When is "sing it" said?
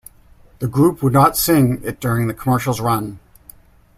1.37-1.99